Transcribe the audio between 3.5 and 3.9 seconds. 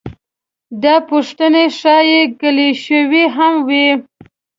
وي.